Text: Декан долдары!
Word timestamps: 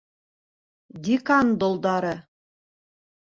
Декан 1.07 1.53
долдары! 1.65 2.15